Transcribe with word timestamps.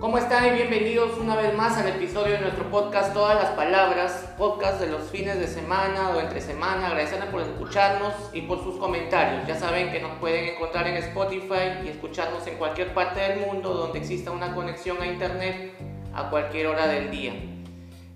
¿Cómo 0.00 0.16
están 0.16 0.46
y 0.46 0.50
bienvenidos 0.52 1.18
una 1.18 1.36
vez 1.36 1.54
más 1.54 1.76
al 1.76 1.86
episodio 1.86 2.32
de 2.32 2.40
nuestro 2.40 2.70
podcast 2.70 3.12
Todas 3.12 3.34
las 3.34 3.50
Palabras, 3.50 4.32
podcast 4.38 4.80
de 4.80 4.86
los 4.86 5.10
fines 5.10 5.38
de 5.38 5.46
semana 5.46 6.08
o 6.16 6.20
entre 6.20 6.40
semana. 6.40 6.86
Agradeciendo 6.86 7.26
por 7.26 7.42
escucharnos 7.42 8.14
y 8.32 8.40
por 8.40 8.64
sus 8.64 8.76
comentarios. 8.76 9.46
Ya 9.46 9.56
saben 9.56 9.92
que 9.92 10.00
nos 10.00 10.12
pueden 10.12 10.54
encontrar 10.54 10.86
en 10.86 10.96
Spotify 10.96 11.84
y 11.84 11.88
escucharnos 11.88 12.46
en 12.46 12.56
cualquier 12.56 12.94
parte 12.94 13.20
del 13.20 13.40
mundo 13.40 13.74
donde 13.74 13.98
exista 13.98 14.30
una 14.30 14.54
conexión 14.54 15.02
a 15.02 15.06
internet 15.06 15.74
a 16.14 16.30
cualquier 16.30 16.68
hora 16.68 16.86
del 16.86 17.10
día. 17.10 17.34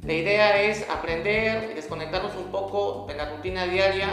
La 0.07 0.13
idea 0.15 0.63
es 0.63 0.89
aprender 0.89 1.69
y 1.71 1.75
desconectarnos 1.75 2.35
un 2.35 2.51
poco 2.51 3.05
de 3.09 3.15
la 3.15 3.29
rutina 3.29 3.67
diaria. 3.67 4.09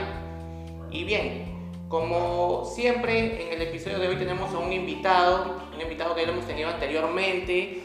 Y 0.90 1.06
bien, 1.06 1.51
como 1.92 2.64
siempre, 2.64 3.48
en 3.48 3.52
el 3.52 3.68
episodio 3.68 4.00
de 4.00 4.08
hoy 4.08 4.16
tenemos 4.16 4.54
a 4.56 4.60
un 4.60 4.72
invitado, 4.72 5.58
un 5.76 5.82
invitado 5.82 6.16
que 6.16 6.22
ya 6.22 6.28
lo 6.28 6.34
hemos 6.34 6.48
tenido 6.48 6.70
anteriormente. 6.70 7.82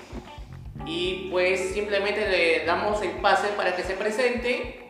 Y 0.86 1.28
pues 1.32 1.72
simplemente 1.74 2.28
le 2.28 2.64
damos 2.64 3.02
el 3.02 3.10
pase 3.20 3.48
para 3.56 3.74
que 3.74 3.82
se 3.82 3.94
presente 3.94 4.88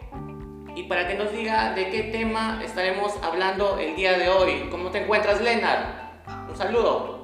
y 0.76 0.82
para 0.82 1.08
que 1.08 1.14
nos 1.14 1.32
diga 1.32 1.72
de 1.72 1.88
qué 1.88 2.02
tema 2.02 2.60
estaremos 2.62 3.14
hablando 3.22 3.78
el 3.78 3.96
día 3.96 4.18
de 4.18 4.28
hoy. 4.28 4.68
¿Cómo 4.70 4.90
te 4.90 4.98
encuentras, 5.02 5.40
Leonard? 5.40 5.86
Un 6.50 6.56
saludo. 6.56 7.15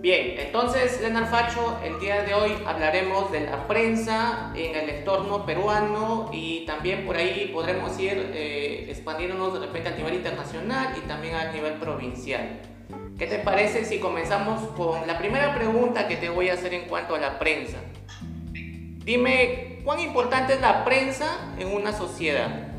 Bien, 0.00 0.34
entonces, 0.38 0.98
Leonard 1.02 1.28
Facho, 1.28 1.78
el 1.84 2.00
día 2.00 2.22
de 2.22 2.32
hoy 2.32 2.52
hablaremos 2.64 3.30
de 3.30 3.40
la 3.40 3.68
prensa 3.68 4.50
en 4.56 4.74
el 4.74 4.88
entorno 4.88 5.44
peruano 5.44 6.30
y 6.32 6.64
también 6.64 7.04
por 7.04 7.18
ahí 7.18 7.50
podremos 7.52 8.00
ir 8.00 8.30
eh, 8.32 8.86
expandiéndonos 8.88 9.52
de 9.52 9.66
repente 9.66 9.90
a 9.90 9.92
nivel 9.92 10.14
internacional 10.14 10.94
y 10.96 11.06
también 11.06 11.34
a 11.34 11.52
nivel 11.52 11.74
provincial. 11.74 12.60
¿Qué 13.18 13.26
te 13.26 13.40
parece 13.40 13.84
si 13.84 13.98
comenzamos 13.98 14.62
con 14.70 15.06
la 15.06 15.18
primera 15.18 15.54
pregunta 15.54 16.08
que 16.08 16.16
te 16.16 16.30
voy 16.30 16.48
a 16.48 16.54
hacer 16.54 16.72
en 16.72 16.88
cuanto 16.88 17.14
a 17.14 17.18
la 17.18 17.38
prensa? 17.38 17.76
Dime, 19.04 19.69
¿cuán 19.84 20.00
importante 20.00 20.54
es 20.54 20.60
la 20.60 20.84
prensa 20.84 21.54
en 21.58 21.74
una 21.74 21.92
sociedad? 21.92 22.69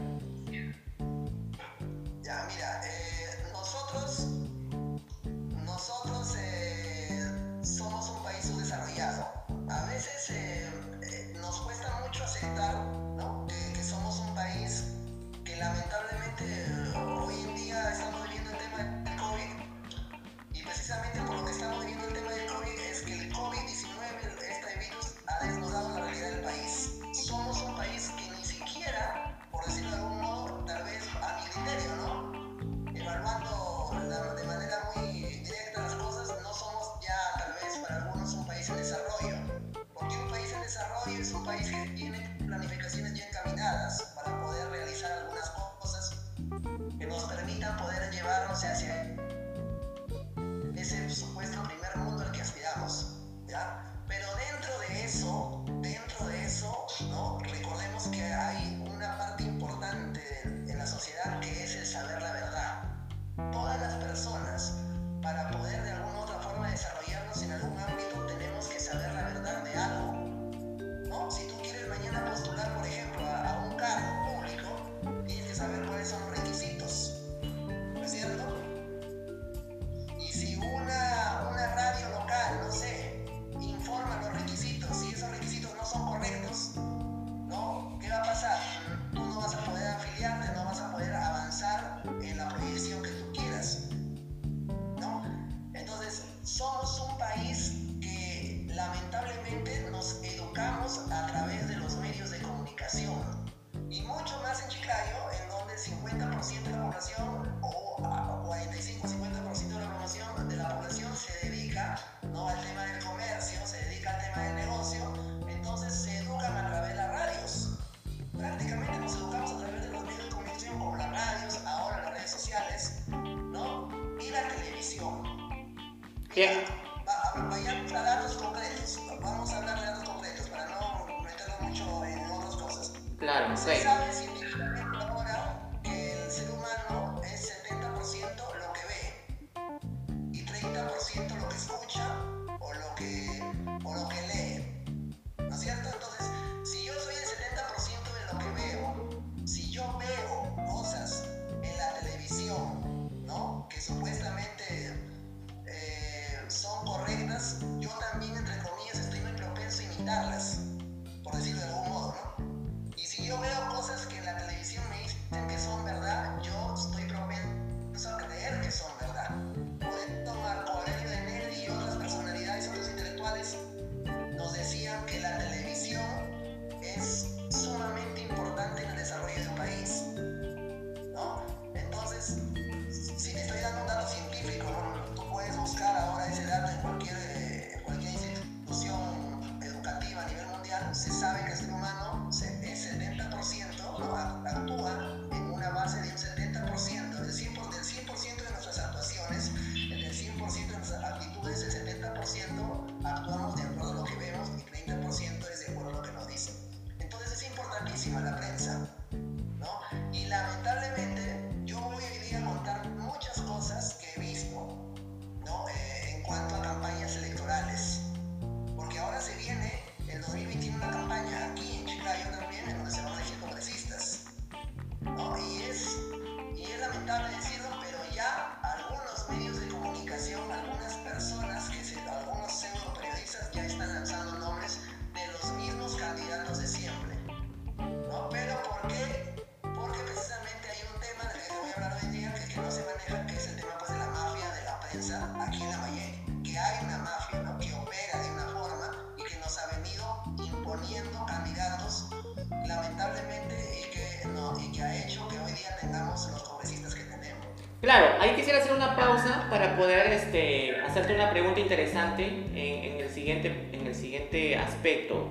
Claro, 257.81 258.15
ahí 258.19 258.35
quisiera 258.35 258.59
hacer 258.59 258.73
una 258.73 258.95
pausa 258.95 259.47
para 259.49 259.75
poder 259.75 260.13
este, 260.13 260.79
hacerte 260.81 261.15
una 261.15 261.31
pregunta 261.31 261.59
interesante 261.59 262.27
en, 262.27 262.99
el 262.99 263.09
siguiente, 263.09 263.69
en 263.71 263.87
el 263.87 263.95
siguiente 263.95 264.55
aspecto. 264.55 265.27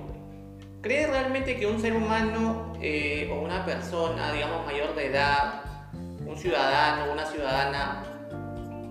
¿Crees 0.81 1.09
realmente 1.09 1.55
que 1.55 1.65
un 1.65 1.79
ser 1.79 1.93
humano 1.93 2.73
eh, 2.81 3.29
o 3.31 3.39
una 3.39 3.63
persona, 3.63 4.33
digamos, 4.33 4.65
mayor 4.65 4.93
de 4.95 5.05
edad, 5.05 5.63
un 6.27 6.37
ciudadano, 6.37 7.05
o 7.05 7.13
una 7.13 7.25
ciudadana, 7.25 8.03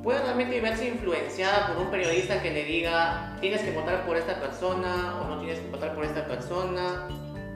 puede 0.03 0.23
realmente 0.23 0.59
verse 0.63 0.89
influenciada 0.89 1.67
por 1.67 1.85
un 1.85 1.91
periodista 1.91 2.41
que 2.41 2.53
le 2.53 2.65
diga 2.65 3.37
tienes 3.43 3.61
que 3.61 3.73
votar 3.73 4.07
por 4.07 4.17
esta 4.17 4.41
persona 4.41 5.21
o 5.21 5.29
no 5.29 5.39
tienes 5.39 5.59
que 5.59 5.69
votar 5.69 5.95
por 5.95 6.07
esta 6.07 6.27
persona? 6.27 7.09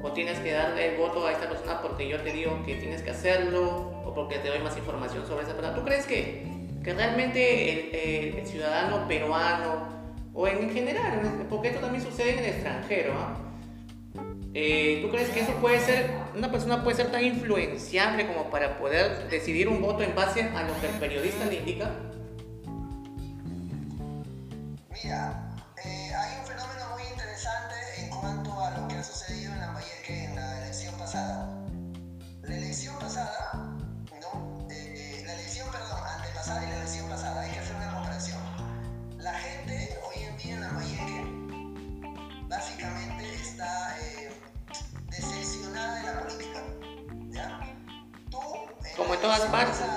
o 0.04 0.12
tienes 0.12 0.38
que 0.40 0.52
darle 0.52 0.90
el 0.90 0.96
voto 0.98 1.26
a 1.26 1.32
esta 1.32 1.48
persona 1.48 1.80
porque 1.80 2.06
yo 2.06 2.20
te 2.20 2.30
digo 2.30 2.62
que 2.66 2.74
tienes 2.74 3.00
que 3.00 3.10
hacerlo 3.10 4.02
o 4.04 4.12
porque 4.14 4.38
te 4.38 4.48
doy 4.48 4.58
más 4.58 4.76
información 4.76 5.26
sobre 5.26 5.44
esa 5.44 5.54
persona. 5.54 5.74
¿Tú 5.74 5.82
crees 5.82 6.04
que, 6.04 6.46
que 6.84 6.92
realmente 6.92 8.38
el, 8.38 8.46
ciudadano 8.46 9.08
peruano 9.08 9.88
o 10.34 10.46
en 10.46 10.70
general, 10.70 11.46
porque 11.48 11.68
esto 11.68 11.80
también 11.80 12.04
sucede 12.04 12.34
en 12.34 12.38
el 12.40 12.44
extranjero, 12.44 13.14
¿ah? 13.14 13.34
¿eh? 14.52 14.98
¿tú 15.00 15.10
crees 15.10 15.30
que 15.30 15.40
eso 15.40 15.52
puede 15.54 15.80
ser, 15.80 16.10
una 16.36 16.50
persona 16.50 16.84
puede 16.84 16.98
ser 16.98 17.10
tan 17.10 17.24
influenciable 17.24 18.26
como 18.26 18.50
para 18.50 18.76
poder 18.76 19.30
decidir 19.30 19.68
un 19.68 19.80
voto 19.80 20.02
en 20.02 20.14
base 20.14 20.42
a 20.42 20.64
lo 20.64 20.78
que 20.80 20.86
el 20.86 20.92
periodista 21.00 21.46
le 21.46 21.54
indica? 21.54 21.90
Mira, 25.02 25.43
Então 49.24 49.32
as 49.32 49.44
partes? 49.46 49.93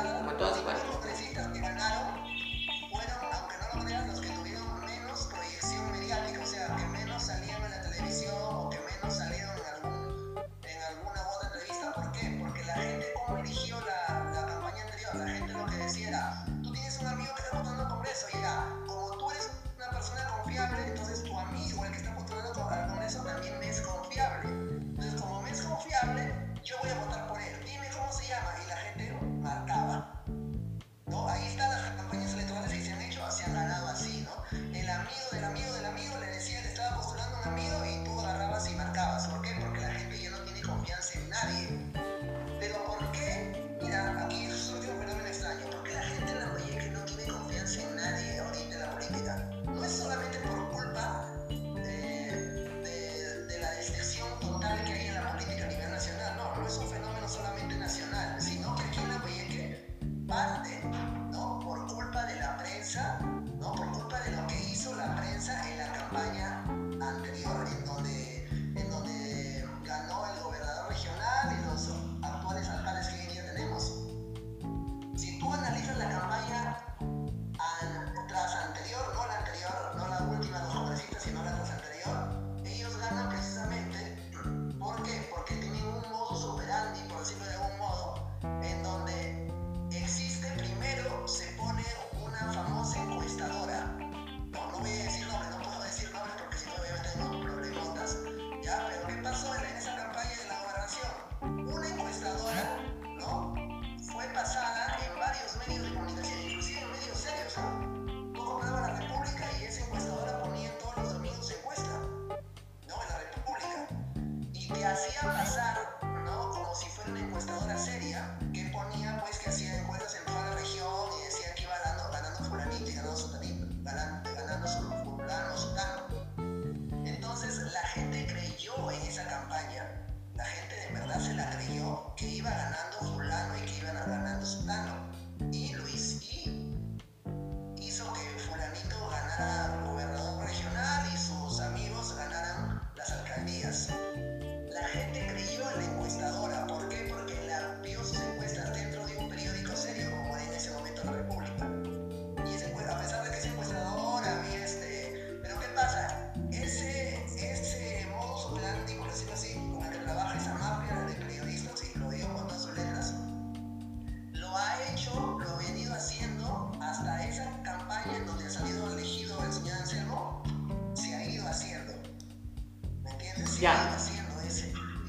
ya. 173.60 173.98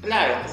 Claro, 0.01 0.48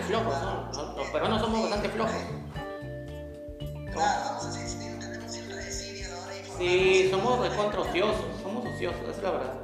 bastante 0.00 0.02
flojos, 0.02 0.34
¿no? 0.42 0.72
no 0.72 0.96
los 0.96 1.06
peruanos 1.08 1.40
somos 1.40 1.60
bastante 1.62 1.88
flojos. 1.90 2.14
Claro, 3.92 4.40
sí, 6.58 7.08
somos 7.10 7.38
recontra 7.40 7.80
ociosos, 7.80 8.40
somos 8.42 8.66
ociosos, 8.66 9.00
esa 9.02 9.10
es 9.10 9.22
la 9.22 9.30
verdad. 9.30 9.59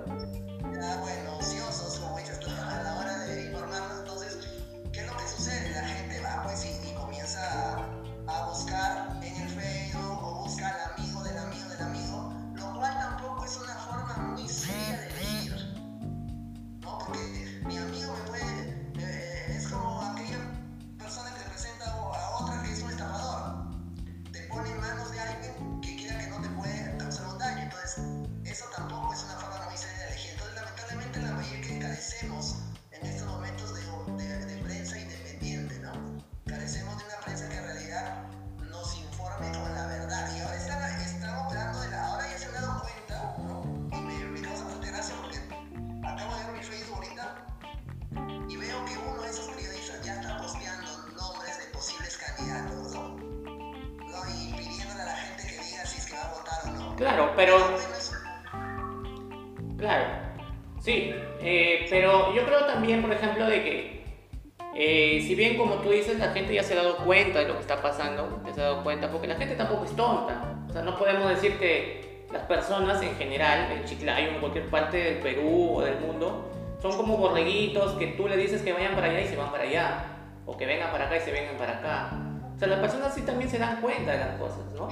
personas 72.66 73.00
en 73.00 73.14
general, 73.16 73.70
en 73.70 73.84
Chiclayo, 73.84 74.28
en 74.28 74.38
cualquier 74.40 74.68
parte 74.68 74.96
del 74.96 75.14
Perú 75.18 75.76
o 75.76 75.82
del 75.82 76.00
mundo, 76.00 76.50
son 76.82 76.96
como 76.96 77.16
borreguitos 77.16 77.92
que 77.92 78.08
tú 78.08 78.26
le 78.26 78.36
dices 78.36 78.62
que 78.62 78.72
vayan 78.72 78.94
para 78.94 79.08
allá 79.08 79.20
y 79.20 79.28
se 79.28 79.36
van 79.36 79.52
para 79.52 79.62
allá, 79.62 80.04
o 80.46 80.56
que 80.56 80.66
vengan 80.66 80.90
para 80.90 81.06
acá 81.06 81.16
y 81.16 81.20
se 81.20 81.30
vengan 81.30 81.56
para 81.56 81.78
acá. 81.78 82.10
O 82.54 82.58
sea, 82.58 82.68
las 82.68 82.80
personas 82.80 83.14
sí 83.14 83.22
también 83.22 83.48
se 83.48 83.58
dan 83.58 83.80
cuenta 83.80 84.12
de 84.12 84.18
las 84.18 84.36
cosas, 84.38 84.64
¿no? 84.76 84.88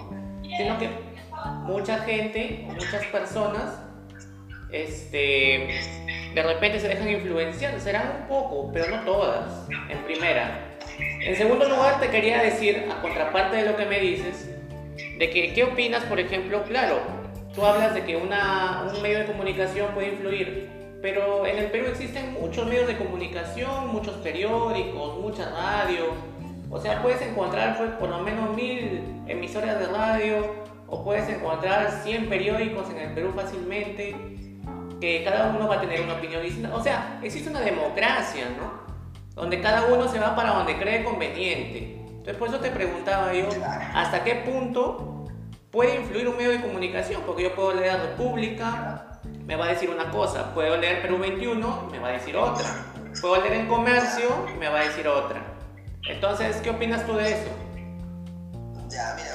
Sino 0.56 0.78
que 0.78 0.88
mucha 1.64 1.98
gente, 2.00 2.64
muchas 2.68 3.04
personas, 3.06 3.80
este, 4.70 5.80
de 6.32 6.42
repente 6.42 6.78
se 6.78 6.88
dejan 6.88 7.10
influenciar, 7.10 7.80
serán 7.80 8.20
un 8.20 8.28
poco, 8.28 8.70
pero 8.72 8.88
no 8.88 9.02
todas, 9.02 9.68
en 9.88 9.98
primera. 10.04 10.76
En 10.98 11.34
segundo 11.34 11.68
lugar, 11.68 11.98
te 11.98 12.08
quería 12.08 12.40
decir, 12.40 12.86
a 12.88 13.02
contraparte 13.02 13.56
de 13.56 13.64
lo 13.64 13.76
que 13.76 13.86
me 13.86 13.98
dices, 13.98 14.48
de 15.18 15.30
que, 15.30 15.52
¿qué 15.54 15.64
opinas, 15.64 16.04
por 16.04 16.20
ejemplo? 16.20 16.62
Claro, 16.64 17.23
Tú 17.54 17.64
hablas 17.64 17.94
de 17.94 18.04
que 18.04 18.16
una, 18.16 18.90
un 18.92 19.00
medio 19.00 19.20
de 19.20 19.26
comunicación 19.26 19.94
puede 19.94 20.08
influir, 20.08 20.68
pero 21.00 21.46
en 21.46 21.58
el 21.58 21.70
Perú 21.70 21.87
existen 21.87 22.32
muchos 22.32 22.66
medios 22.66 22.88
de 22.88 22.96
comunicación, 22.96 23.92
muchos 23.92 24.16
periódicos, 24.16 25.20
muchas 25.20 25.52
radios. 25.52 26.08
O 26.68 26.80
sea, 26.80 27.00
puedes 27.00 27.23
encontrar 27.23 27.78
pues, 27.78 27.90
por 27.92 28.08
lo 28.08 28.18
menos 28.20 28.56
mil 28.56 29.04
emisoras 29.28 29.78
de 29.78 29.87
radio 29.87 30.64
o 30.88 31.04
puedes 31.04 31.28
encontrar 31.28 32.00
100 32.02 32.28
periódicos 32.28 32.90
en 32.90 32.99
el 32.99 33.14
Perú 33.14 33.32
fácilmente, 33.37 34.16
que 35.00 35.23
cada 35.23 35.54
uno 35.54 35.68
va 35.68 35.76
a 35.76 35.80
tener 35.80 36.00
una 36.00 36.14
opinión 36.14 36.42
distinta. 36.42 36.75
O 36.75 36.82
sea, 36.82 37.20
existe 37.23 37.50
una 37.50 37.61
democracia, 37.61 38.46
¿no? 38.58 38.82
Donde 39.40 39.61
cada 39.61 39.87
uno 39.87 40.08
se 40.08 40.18
va 40.18 40.34
para 40.34 40.54
donde 40.54 40.76
cree 40.76 41.04
conveniente. 41.04 42.00
Entonces, 42.08 42.37
por 42.37 42.49
eso 42.49 42.58
te 42.58 42.70
preguntaba 42.70 43.32
yo, 43.32 43.46
¿hasta 43.94 44.25
qué 44.25 44.37
punto 44.37 45.13
puede 45.74 45.96
influir 45.96 46.28
un 46.28 46.36
medio 46.36 46.52
de 46.52 46.60
comunicación, 46.60 47.22
porque 47.26 47.42
yo 47.42 47.54
puedo 47.56 47.74
leer 47.74 47.98
República, 47.98 49.18
me 49.44 49.56
va 49.56 49.66
a 49.66 49.68
decir 49.70 49.90
una 49.90 50.08
cosa, 50.08 50.54
puedo 50.54 50.76
leer 50.76 51.02
Perú 51.02 51.18
21, 51.18 51.88
me 51.90 51.98
va 51.98 52.08
a 52.08 52.12
decir 52.12 52.36
otra, 52.36 52.64
puedo 53.20 53.42
leer 53.42 53.62
El 53.62 53.66
Comercio, 53.66 54.28
me 54.60 54.68
va 54.68 54.78
a 54.78 54.84
decir 54.84 55.08
otra. 55.08 55.42
Entonces, 56.08 56.58
¿qué 56.58 56.70
opinas 56.70 57.04
tú 57.04 57.14
de 57.14 57.32
eso? 57.32 57.50
Ya, 58.88 59.16
mira, 59.16 59.33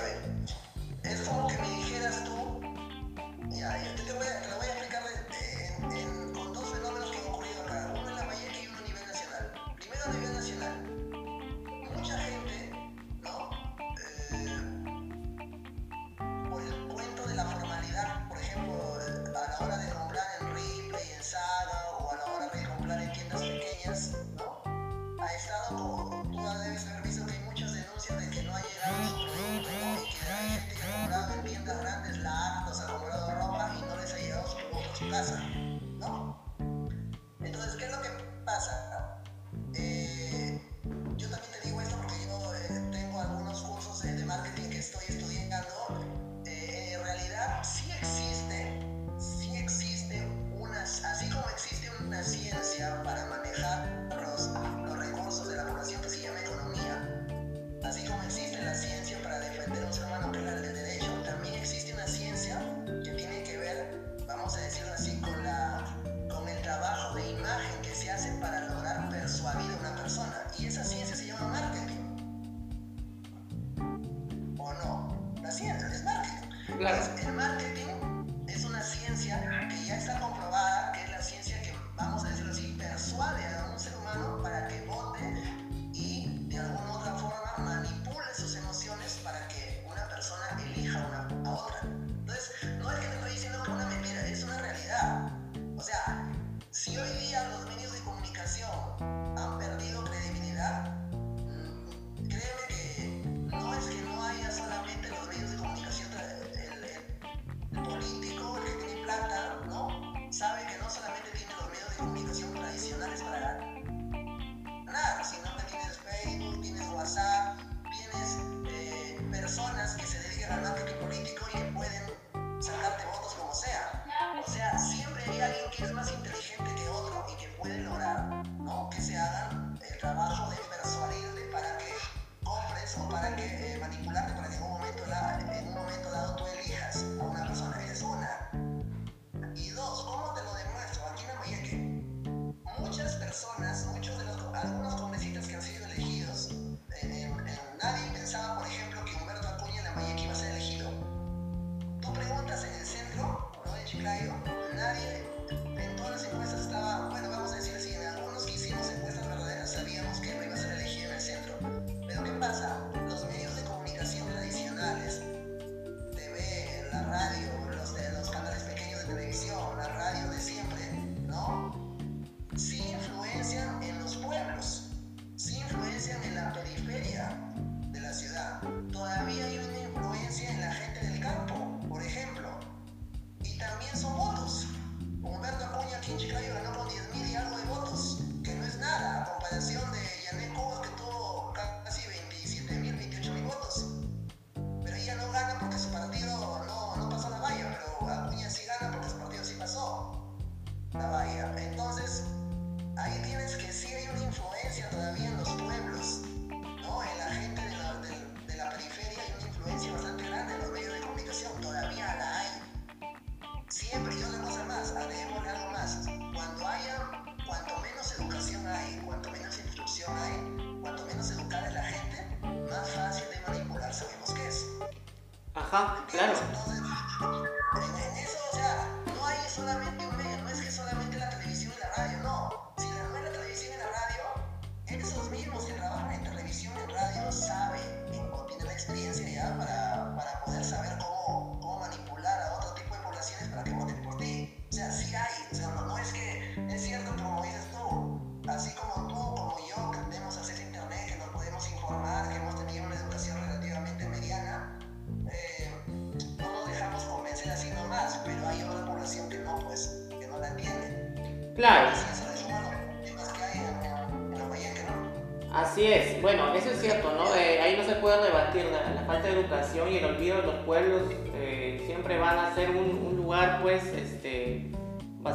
present. 35.19 35.48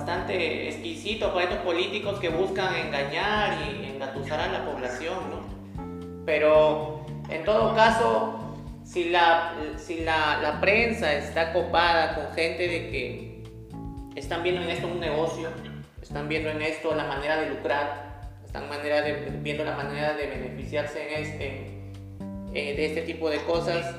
bastante 0.05 0.69
exquisito 0.69 1.33
para 1.33 1.45
estos 1.45 1.61
políticos 1.61 2.21
que 2.21 2.29
buscan 2.29 2.75
engañar 2.75 3.57
y 3.63 3.87
engatusar 3.87 4.39
a 4.39 4.53
la 4.53 4.67
población, 4.67 5.17
¿no? 5.31 6.25
Pero 6.27 7.07
en 7.31 7.43
todo 7.45 7.75
caso, 7.75 8.39
si 8.85 9.05
la, 9.05 9.55
si 9.79 10.01
la, 10.01 10.41
la 10.43 10.61
prensa 10.61 11.11
está 11.15 11.55
copada 11.55 12.17
con 12.17 12.35
gente 12.35 12.69
de 12.69 12.91
que 12.91 13.45
están 14.15 14.43
viendo 14.43 14.61
en 14.61 14.69
esto 14.69 14.89
un 14.89 15.01
negocio, 15.01 15.49
están 16.03 16.29
viendo 16.29 16.51
en 16.51 16.61
esto 16.61 16.95
la 16.95 17.05
manera 17.05 17.41
de 17.41 17.49
lucrar, 17.49 18.29
están 18.45 18.69
manera 18.69 19.01
de, 19.01 19.31
viendo 19.41 19.65
la 19.65 19.75
manera 19.75 20.13
de 20.13 20.27
beneficiarse 20.27 21.15
en 21.15 21.23
este, 21.23 21.47
eh, 22.53 22.77
de 22.77 22.85
este 22.85 23.01
tipo 23.03 23.31
de 23.31 23.39
cosas, 23.39 23.95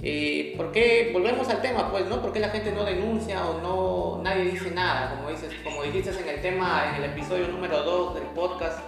eh, 0.00 0.54
¿Por 0.56 0.70
qué? 0.70 1.10
Volvemos 1.12 1.48
al 1.48 1.60
tema, 1.60 1.90
pues, 1.90 2.06
¿no? 2.06 2.22
¿Por 2.22 2.32
qué 2.32 2.38
la 2.38 2.50
gente 2.50 2.70
no 2.70 2.84
denuncia 2.84 3.44
o 3.48 3.60
no, 3.60 4.22
nadie 4.22 4.44
dice 4.44 4.70
nada? 4.70 5.16
Como, 5.16 5.30
dices, 5.30 5.52
como 5.64 5.82
dijiste 5.82 6.10
en 6.10 6.28
el 6.28 6.40
tema, 6.40 6.92
en 6.94 7.02
el 7.02 7.10
episodio 7.10 7.48
número 7.48 7.82
2 7.82 8.14
del 8.14 8.24
podcast, 8.28 8.78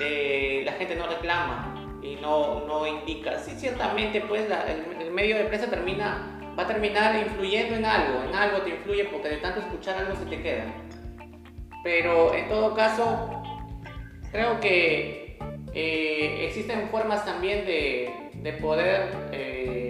eh, 0.00 0.62
la 0.64 0.72
gente 0.72 0.96
no 0.96 1.06
reclama 1.06 2.00
y 2.02 2.16
no, 2.16 2.66
no 2.66 2.84
indica. 2.86 3.38
Sí, 3.38 3.52
ciertamente, 3.56 4.20
pues, 4.22 4.46
el, 4.98 5.12
medio 5.12 5.36
de 5.38 5.44
prensa 5.44 5.70
termina, 5.70 6.40
va 6.58 6.64
a 6.64 6.66
terminar 6.66 7.14
influyendo 7.16 7.76
en 7.76 7.84
algo, 7.84 8.22
en 8.28 8.34
algo 8.34 8.58
te 8.62 8.70
influye 8.70 9.04
porque 9.04 9.28
de 9.28 9.36
tanto 9.36 9.60
escuchar 9.60 9.98
algo 9.98 10.16
se 10.16 10.26
te 10.26 10.42
queda. 10.42 10.64
Pero 11.84 12.34
en 12.34 12.48
todo 12.48 12.74
caso, 12.74 13.40
creo 14.32 14.58
que 14.58 15.38
eh, 15.74 16.44
existen 16.46 16.88
formas 16.88 17.24
también 17.24 17.64
de, 17.64 18.30
de 18.42 18.52
poder 18.54 19.10
eh, 19.32 19.87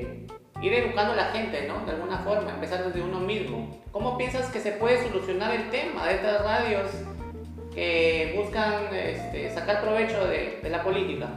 ir 0.63 0.73
educando 0.75 1.13
a 1.13 1.17
la 1.17 1.25
gente, 1.27 1.67
¿no? 1.67 1.85
De 1.87 1.93
alguna 1.93 2.19
forma, 2.19 2.51
empezar 2.51 2.85
desde 2.85 3.03
uno 3.03 3.21
mismo. 3.21 3.79
¿Cómo 3.93 4.19
piensas 4.19 4.51
que 4.51 4.61
se 4.61 4.73
puede 4.73 5.03
solucionar 5.09 5.55
el 5.55 5.71
tema 5.71 6.07
de 6.07 6.15
estas 6.15 6.43
radios 6.43 6.91
que 7.75 8.35
buscan 8.37 8.95
este, 8.95 9.51
sacar 9.51 9.81
provecho 9.81 10.27
de 10.27 10.69
la 10.69 10.83
política? 10.83 11.29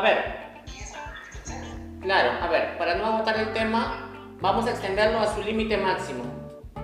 A 0.00 0.02
ver. 0.02 0.24
Claro, 2.00 2.30
a 2.40 2.48
ver, 2.48 2.78
para 2.78 2.94
no 2.94 3.04
agotar 3.04 3.38
el 3.38 3.52
tema, 3.52 4.10
vamos 4.40 4.66
a 4.66 4.70
extenderlo 4.70 5.20
a 5.20 5.34
su 5.34 5.42
límite 5.42 5.76
máximo. 5.76 6.24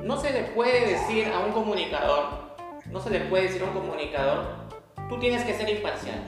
No 0.03 0.21
se 0.21 0.35
le 0.35 0.43
puede 0.43 0.87
decir 0.87 1.33
a 1.33 1.39
un 1.39 1.53
comunicador, 1.53 2.59
no 2.91 3.01
se 3.01 3.09
le 3.09 3.21
puede 3.21 3.45
decir 3.45 3.63
a 3.63 3.65
un 3.65 3.73
comunicador, 3.73 4.69
tú 5.09 5.19
tienes 5.19 5.45
que 5.45 5.55
ser 5.55 5.67
imparcial. 5.71 6.23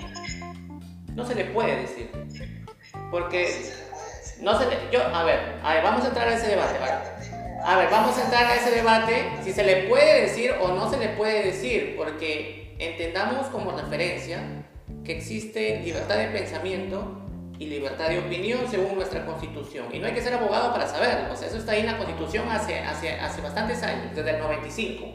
No 1.14 1.26
se 1.26 1.34
le 1.34 1.44
puede 1.44 1.76
decir. 1.82 2.10
Porque 3.10 3.70
no 4.40 4.58
se 4.58 4.64
le, 4.64 4.76
yo, 4.90 5.02
a 5.14 5.24
ver, 5.24 5.60
a 5.62 5.74
ver, 5.74 5.82
vamos 5.82 6.06
a 6.06 6.08
entrar 6.08 6.26
a 6.26 6.36
ese 6.36 6.48
debate, 6.48 6.78
A 7.64 7.76
ver, 7.76 7.90
vamos 7.90 8.16
a 8.16 8.24
entrar 8.24 8.46
a 8.46 8.54
ese 8.54 8.70
debate 8.70 9.30
si 9.42 9.52
se 9.52 9.62
le 9.62 9.88
puede 9.90 10.22
decir 10.22 10.54
o 10.58 10.68
no 10.68 10.88
se 10.88 10.96
le 10.96 11.10
puede 11.10 11.42
decir, 11.42 11.96
porque 11.98 12.74
entendamos 12.78 13.48
como 13.48 13.72
referencia 13.72 14.40
que 15.08 15.16
existe 15.16 15.80
libertad 15.80 16.18
de 16.18 16.26
pensamiento 16.26 17.26
y 17.58 17.64
libertad 17.64 18.10
de 18.10 18.18
opinión 18.18 18.60
según 18.70 18.94
nuestra 18.94 19.24
constitución. 19.24 19.86
Y 19.90 19.98
no 19.98 20.06
hay 20.06 20.12
que 20.12 20.20
ser 20.20 20.34
abogado 20.34 20.70
para 20.70 20.86
saberlo, 20.86 21.32
eso 21.32 21.56
está 21.56 21.72
ahí 21.72 21.80
en 21.80 21.86
la 21.86 21.96
constitución 21.96 22.46
hace, 22.50 22.80
hace, 22.80 23.12
hace 23.12 23.40
bastantes 23.40 23.82
años, 23.82 24.14
desde 24.14 24.32
el 24.32 24.38
95. 24.38 25.06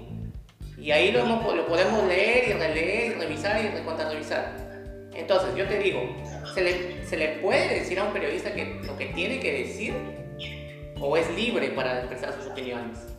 Y 0.79 0.89
ahí 0.89 1.11
lo, 1.11 1.23
lo 1.27 1.67
podemos 1.67 2.07
leer 2.07 2.49
y 2.49 2.53
releer 2.53 3.11
y 3.11 3.19
revisar 3.19 3.63
y 3.63 3.67
revisar. 4.09 4.55
Entonces, 5.13 5.55
yo 5.55 5.67
te 5.67 5.77
digo, 5.77 6.01
¿se 6.55 6.63
le, 6.63 7.05
¿se 7.05 7.15
le 7.15 7.27
puede 7.37 7.75
decir 7.75 7.99
a 7.99 8.05
un 8.05 8.13
periodista 8.13 8.51
que 8.51 8.81
lo 8.83 8.97
que 8.97 9.05
tiene 9.07 9.39
que 9.39 9.59
decir? 9.59 9.93
¿O 10.99 11.15
es 11.15 11.29
libre 11.35 11.69
para 11.69 11.99
expresar 11.99 12.33
sus 12.33 12.47
opiniones? 12.47 13.12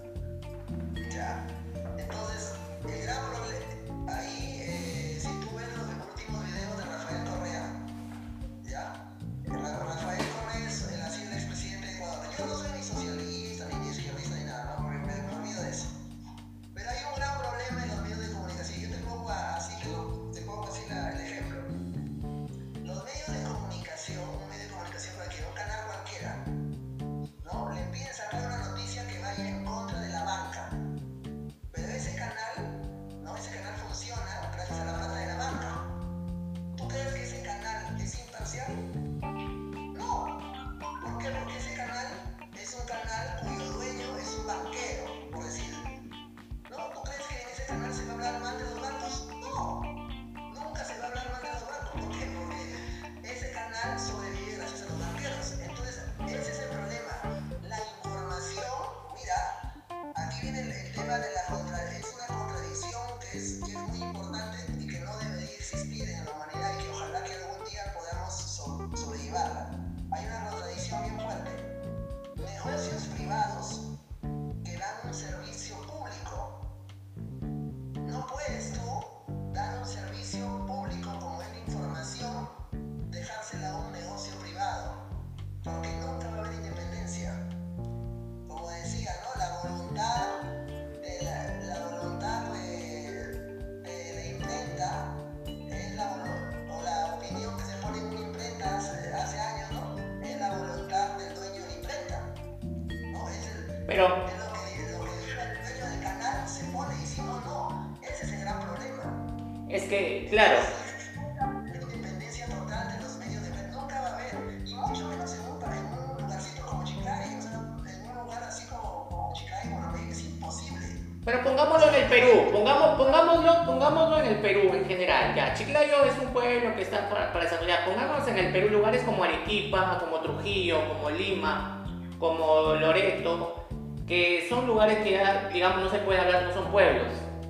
Como 129.75 130.21
Trujillo, 130.21 130.79
como 130.87 131.11
Lima, 131.11 131.85
como 132.21 132.75
Loreto, 132.75 133.67
que 134.07 134.47
son 134.49 134.69
lugares 134.69 134.99
que 134.99 135.11
ya, 135.13 135.49
digamos, 135.53 135.83
no 135.83 135.91
se 135.91 135.99
puede 135.99 136.21
hablar, 136.21 136.45
no 136.45 136.55
son 136.55 136.71
pueblos. 136.71 137.09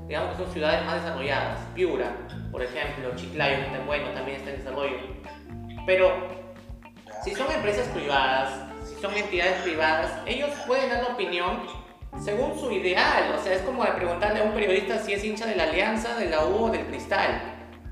Digamos 0.08 0.30
que 0.34 0.42
son 0.42 0.52
ciudades 0.52 0.86
más 0.86 1.02
desarrolladas. 1.02 1.58
Piura, 1.74 2.16
por 2.50 2.62
ejemplo, 2.62 3.14
Chiclayo, 3.14 3.56
está 3.56 3.78
bueno, 3.84 4.08
también 4.12 4.38
está 4.38 4.50
en 4.52 4.56
desarrollo. 4.56 4.96
Pero 5.86 6.12
si 7.22 7.34
son 7.34 7.52
empresas 7.52 7.88
privadas, 7.88 8.72
si 8.86 8.98
son 9.02 9.12
entidades 9.14 9.60
privadas, 9.60 10.10
ellos 10.24 10.48
pueden 10.66 10.88
dar 10.88 11.02
la 11.02 11.08
opinión 11.10 11.60
según 12.22 12.58
su 12.58 12.72
ideal. 12.72 13.34
O 13.38 13.42
sea, 13.42 13.52
es 13.52 13.60
como 13.62 13.84
preguntarle 13.84 14.40
a 14.40 14.44
un 14.44 14.52
periodista 14.52 14.98
si 14.98 15.12
es 15.12 15.22
hincha 15.22 15.44
de 15.44 15.56
la 15.56 15.64
Alianza, 15.64 16.14
de 16.16 16.30
la 16.30 16.46
U 16.46 16.64
o 16.64 16.70
del 16.70 16.86
Cristal. 16.86 17.38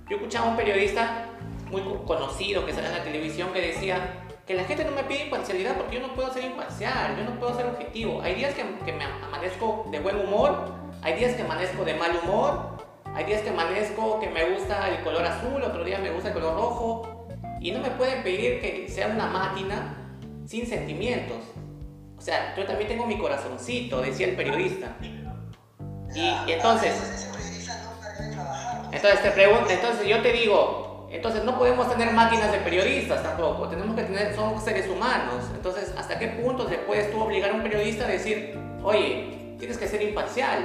Yo 0.09 0.17
escuchaba 0.17 0.47
a 0.47 0.51
un 0.53 0.57
periodista 0.57 1.27
muy 1.71 1.81
co- 1.83 2.05
conocido 2.05 2.67
que 2.67 2.73
sale 2.75 2.89
en 2.89 2.93
la 2.99 3.03
televisión 3.03 3.51
que 3.55 3.61
decía 3.63 4.22
que 4.47 4.55
la 4.55 4.65
gente 4.65 4.85
no 4.85 4.93
me 4.93 5.05
pide 5.05 5.25
imparcialidad 5.25 5.77
porque 5.77 5.97
yo 5.97 6.07
no 6.07 6.15
puedo 6.15 6.33
ser 6.33 6.45
imparcial, 6.45 7.17
yo 7.17 7.25
no 7.25 7.39
puedo 7.39 7.57
ser 7.57 7.67
objetivo. 7.67 8.21
Hay 8.23 8.35
días 8.35 8.55
que, 8.55 8.65
que 8.85 8.93
me 8.93 9.05
amanezco 9.05 9.87
de 9.91 10.01
buen 10.01 10.17
humor, 10.17 10.73
hay 11.03 11.15
días 11.15 11.35
que 11.35 11.43
amanezco 11.43 11.85
de 11.85 11.95
mal 11.95 12.11
humor, 12.23 12.79
hay 13.15 13.25
días 13.25 13.43
que 13.43 13.51
amanezco 13.51 14.19
que 14.21 14.29
me 14.29 14.51
gusta 14.51 14.89
el 14.89 15.03
color 15.05 15.25
azul, 15.25 15.63
otro 15.63 15.85
día 15.85 15.99
me 15.99 16.11
gusta 16.11 16.29
el 16.29 16.35
color 16.35 16.57
rojo. 16.57 17.29
Y 17.61 17.71
no 17.71 17.79
me 17.79 17.91
pueden 17.91 18.25
pedir 18.25 18.61
que 18.61 18.89
sea 18.89 19.09
una 19.09 19.27
máquina 19.27 19.97
sin 20.47 20.67
sentimientos. 20.67 21.39
O 22.19 22.21
sea, 22.21 22.55
yo 22.57 22.65
también 22.67 22.89
tengo 22.89 23.07
mi 23.07 23.19
corazoncito, 23.19 24.01
decía 24.01 24.29
el 24.29 24.37
periodista. 24.37 24.97
Y, 26.15 26.21
y 26.21 26.53
entonces, 26.53 27.29
entonces 28.91 29.23
te 29.23 29.31
pregunto, 29.31 29.71
entonces 29.71 30.07
yo 30.07 30.21
te 30.21 30.33
digo, 30.33 30.92
entonces 31.13 31.45
no 31.45 31.59
podemos 31.59 31.89
tener 31.91 32.13
máquinas 32.13 32.51
de 32.51 32.59
periodistas 32.59 33.23
tampoco, 33.23 33.69
tenemos 33.69 33.95
que 33.95 34.03
tener, 34.03 34.35
somos 34.35 34.65
seres 34.65 34.89
humanos. 34.89 35.45
Entonces, 35.55 35.93
¿hasta 35.97 36.19
qué 36.19 36.29
punto 36.29 36.67
le 36.69 36.79
puedes 36.79 37.13
tú 37.13 37.21
obligar 37.21 37.51
a 37.51 37.55
un 37.55 37.63
periodista 37.63 38.05
a 38.05 38.09
decir, 38.09 38.59
oye, 38.83 39.55
tienes 39.59 39.77
que 39.77 39.87
ser 39.87 40.03
imparcial 40.03 40.65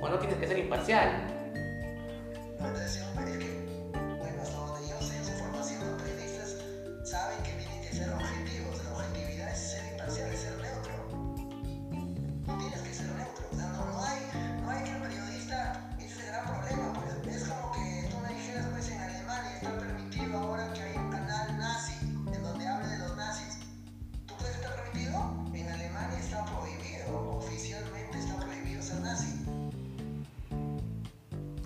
o 0.00 0.08
no 0.08 0.18
tienes 0.18 0.38
que 0.38 0.46
ser 0.46 0.58
imparcial? 0.58 1.10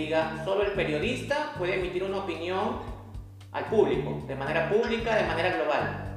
diga 0.00 0.42
solo 0.44 0.62
el 0.62 0.72
periodista 0.72 1.52
puede 1.58 1.78
emitir 1.78 2.02
una 2.04 2.18
opinión 2.18 2.78
al 3.52 3.64
público, 3.66 4.22
de 4.26 4.36
manera 4.36 4.70
pública, 4.70 5.16
de 5.16 5.26
manera 5.26 5.56
global. 5.56 6.09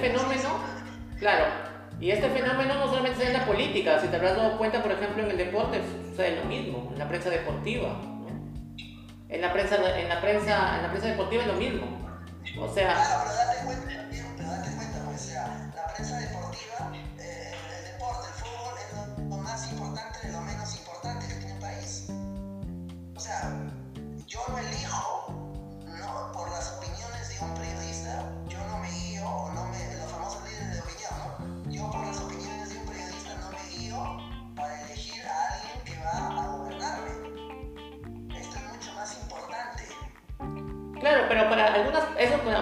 fenómeno, 0.00 0.48
claro, 1.18 1.44
y 2.00 2.10
este 2.10 2.30
fenómeno 2.30 2.74
no 2.74 2.88
solamente 2.88 3.20
se 3.20 3.26
en 3.26 3.34
la 3.34 3.44
política, 3.44 4.00
si 4.00 4.08
te 4.08 4.16
habrás 4.16 4.36
dado 4.36 4.56
cuenta, 4.56 4.82
por 4.82 4.92
ejemplo, 4.92 5.22
en 5.22 5.30
el 5.30 5.36
deporte 5.36 5.80
sucede 6.08 6.36
lo 6.36 6.44
mismo, 6.44 6.88
en 6.92 6.98
la 6.98 7.08
prensa 7.08 7.28
deportiva, 7.28 8.00
en, 9.28 9.40
la 9.40 9.52
prensa, 9.52 9.76
en, 9.98 10.08
la 10.08 10.20
prensa, 10.20 10.76
en 10.76 10.82
la 10.82 10.90
prensa 10.90 11.08
deportiva 11.08 11.42
es 11.42 11.48
lo 11.48 11.54
mismo. 11.54 11.86
O 12.58 12.68
sea, 12.68 12.96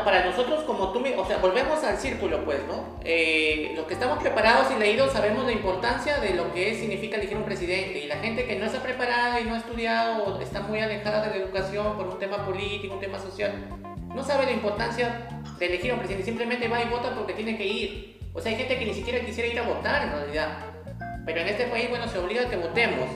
para 0.05 0.25
nosotros 0.25 0.65
como 0.65 0.93
tú, 0.93 1.03
o 1.17 1.27
sea, 1.27 1.39
volvemos 1.39 1.83
al 1.85 1.97
círculo, 1.99 2.45
pues, 2.45 2.61
¿no? 2.67 2.99
Eh, 3.05 3.73
Los 3.77 3.87
que 3.87 3.95
estamos 3.95 4.19
preparados 4.19 4.71
y 4.75 4.79
leídos 4.79 5.13
sabemos 5.13 5.45
la 5.45 5.53
importancia 5.53 6.19
de 6.19 6.35
lo 6.35 6.53
que 6.53 6.75
significa 6.75 7.17
elegir 7.17 7.37
un 7.37 7.45
presidente 7.45 7.99
y 8.01 8.07
la 8.07 8.17
gente 8.17 8.47
que 8.47 8.57
no 8.57 8.67
está 8.67 8.83
preparada 8.83 9.41
y 9.41 9.45
no 9.45 9.55
ha 9.55 9.59
estudiado 9.59 10.41
está 10.41 10.61
muy 10.61 10.81
alejada 10.81 11.23
de 11.27 11.31
la 11.31 11.45
educación 11.45 11.97
por 11.97 12.09
un 12.09 12.19
tema 12.19 12.45
político, 12.45 12.95
un 12.95 13.01
tema 13.01 13.19
social, 13.19 13.53
no 14.15 14.25
sabe 14.25 14.47
la 14.47 14.53
importancia 14.53 15.29
de 15.59 15.67
elegir 15.67 15.93
un 15.93 15.99
presidente, 15.99 16.25
simplemente 16.25 16.69
va 16.69 16.83
y 16.83 16.89
vota 16.89 17.15
porque 17.15 17.35
tiene 17.35 17.57
que 17.57 17.67
ir. 17.67 18.19
O 18.35 18.41
sea, 18.41 18.53
hay 18.53 18.59
gente 18.59 18.79
que 18.79 18.85
ni 18.85 18.95
siquiera 18.95 19.25
quisiera 19.25 19.49
ir 19.49 19.59
a 19.59 19.63
votar 19.63 20.03
en 20.03 20.13
realidad. 20.13 20.59
Pero 21.25 21.41
en 21.41 21.49
este 21.49 21.65
país, 21.67 21.89
bueno, 21.91 22.09
se 22.09 22.19
obliga 22.19 22.43
a 22.43 22.51
que 22.51 22.57
votemos 22.57 23.09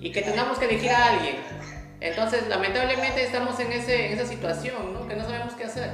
y 0.00 0.12
que 0.12 0.22
tengamos 0.22 0.58
que 0.58 0.66
elegir 0.66 0.90
a 0.90 1.14
alguien. 1.14 1.36
Entonces, 2.00 2.46
lamentablemente 2.48 3.24
estamos 3.24 3.58
en, 3.58 3.72
ese, 3.72 4.06
en 4.06 4.12
esa 4.12 4.26
situación, 4.26 4.94
¿no? 4.94 5.08
Que 5.08 5.16
no 5.16 5.24
sabemos 5.24 5.54
qué 5.54 5.64
hacer. 5.64 5.90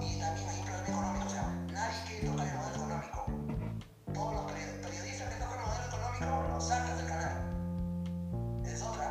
Y 0.00 0.18
también 0.20 0.48
hay 0.48 0.60
un 0.60 0.64
problema 0.64 0.86
económico, 0.86 1.26
o 1.26 1.28
sea, 1.28 1.42
nadie 1.72 1.98
quiere 2.06 2.26
tocar 2.28 2.46
el 2.46 2.54
modelo 2.54 2.74
económico. 2.76 3.26
Todos 4.14 4.34
los 4.34 4.42
peri- 4.52 4.80
periodistas 4.80 5.28
que 5.28 5.40
tocan 5.42 5.58
el 5.58 5.66
modelo 5.66 5.84
económico 5.88 6.48
los 6.54 6.68
sacas 6.68 6.96
del 6.98 7.06
canal. 7.08 8.62
Es 8.64 8.82
otra. 8.82 9.10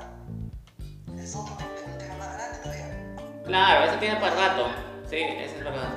Es 1.21 1.35
otro 1.35 1.57
un 1.91 1.97
tema 1.97 2.15
más 2.15 2.33
grande 2.37 2.57
todavía. 2.63 2.87
Claro, 3.45 3.85
eso 3.85 3.99
tiene 3.99 4.15
para 4.21 4.35
rato. 4.35 4.67
Sí, 5.09 5.17
eso 5.17 5.55
es 5.57 5.63
verdad. 5.65 5.89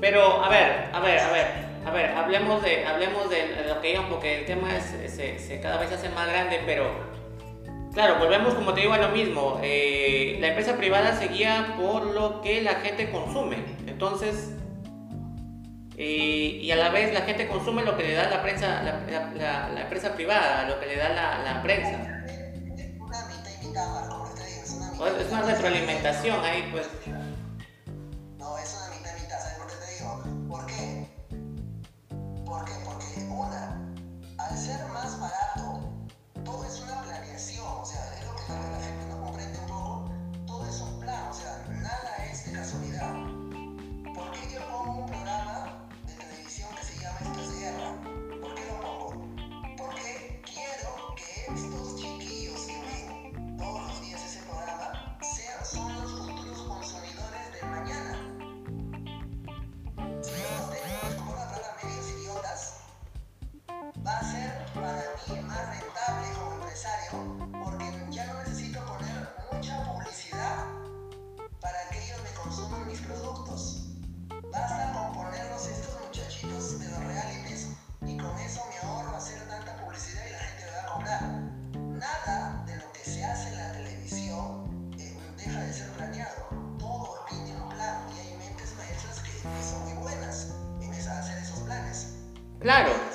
Pero, 0.00 0.42
a 0.42 0.48
ver, 0.48 0.88
a 0.94 1.00
ver, 1.00 1.18
a 1.20 1.30
ver, 1.30 1.46
a 1.84 1.90
ver, 1.90 2.10
hablemos 2.16 2.62
de, 2.62 2.86
hablemos 2.86 3.24
lo 3.68 3.80
que 3.82 3.92
íbamos, 3.92 4.10
porque 4.10 4.38
el 4.40 4.46
tema 4.46 4.74
es, 4.74 4.84
se, 5.12 5.38
se- 5.38 5.60
cada 5.60 5.76
vez 5.76 5.92
hace 5.92 6.08
más 6.08 6.26
grande, 6.26 6.62
pero, 6.64 6.90
claro, 7.92 8.18
volvemos, 8.18 8.54
como 8.54 8.72
te 8.74 8.80
digo, 8.82 8.92
a 8.92 8.98
lo 8.98 9.08
mismo. 9.10 9.60
Eh, 9.62 10.36
la 10.40 10.48
empresa 10.48 10.76
privada 10.76 11.18
se 11.18 11.28
guía 11.28 11.74
por 11.80 12.06
lo 12.06 12.40
que 12.40 12.62
la 12.62 12.74
gente 12.76 13.10
consume. 13.10 13.56
Entonces, 13.86 14.50
eh, 15.96 16.58
y 16.62 16.70
a 16.70 16.76
la 16.76 16.88
vez 16.90 17.12
la 17.12 17.22
gente 17.22 17.46
consume 17.48 17.82
lo 17.84 17.96
que 17.96 18.04
le 18.04 18.14
da 18.14 18.28
la 18.30 18.42
prensa, 18.42 18.82
la, 18.82 19.00
la- 19.10 19.30
la- 19.34 19.68
la 19.68 19.80
empresa 19.82 20.14
privada, 20.14 20.66
lo 20.68 20.80
que 20.80 20.86
le 20.86 20.96
da 20.96 21.08
la, 21.10 21.62
prensa. 21.62 21.90
Una 22.98 23.26
mitad 23.26 23.50
y 23.62 23.66
mitad, 23.66 23.88
Marco, 23.88 24.26
Es 25.20 25.30
una 25.32 25.42
retroalimentación 25.42 26.44
ahí, 26.44 26.68
pues. 26.72 26.88
Claro, 92.60 93.09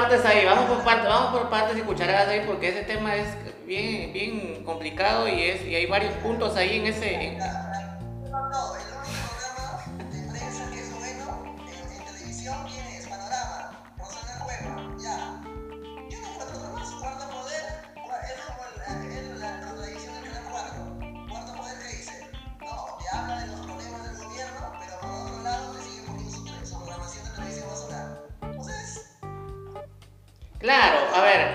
partes 0.00 0.26
ahí, 0.26 0.44
vamos 0.44 0.66
por 0.66 0.84
partes, 0.84 1.08
vamos 1.08 1.30
por 1.30 1.48
partes 1.48 1.78
y 1.78 1.80
cucharadas 1.80 2.28
ahí 2.28 2.42
porque 2.46 2.68
ese 2.68 2.82
tema 2.82 3.16
es 3.16 3.28
bien, 3.66 4.12
bien 4.12 4.62
complicado 4.62 5.26
y 5.26 5.42
es 5.42 5.66
y 5.66 5.74
hay 5.74 5.86
varios 5.86 6.12
puntos 6.16 6.54
ahí 6.54 6.76
en 6.76 6.86
ese. 6.86 7.38
Claro, 30.66 30.98
a 31.14 31.22
ver, 31.22 31.48